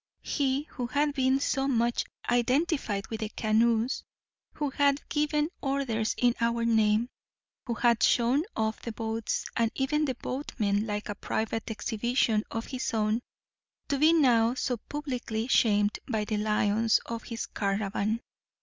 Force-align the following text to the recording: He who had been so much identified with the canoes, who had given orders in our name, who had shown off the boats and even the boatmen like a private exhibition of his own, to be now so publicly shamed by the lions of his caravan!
He 0.23 0.63
who 0.63 0.87
had 0.87 1.13
been 1.13 1.39
so 1.39 1.67
much 1.67 2.05
identified 2.27 3.05
with 3.11 3.19
the 3.19 3.29
canoes, 3.29 4.03
who 4.53 4.71
had 4.71 5.07
given 5.09 5.49
orders 5.61 6.15
in 6.17 6.33
our 6.41 6.65
name, 6.65 7.07
who 7.67 7.75
had 7.75 8.01
shown 8.01 8.41
off 8.55 8.81
the 8.81 8.93
boats 8.93 9.45
and 9.55 9.69
even 9.75 10.05
the 10.05 10.15
boatmen 10.15 10.87
like 10.87 11.07
a 11.07 11.13
private 11.13 11.69
exhibition 11.69 12.43
of 12.49 12.65
his 12.65 12.95
own, 12.95 13.21
to 13.89 13.99
be 13.99 14.11
now 14.11 14.55
so 14.55 14.77
publicly 14.77 15.47
shamed 15.47 15.99
by 16.09 16.25
the 16.25 16.37
lions 16.37 16.99
of 17.05 17.21
his 17.25 17.45
caravan! 17.45 18.21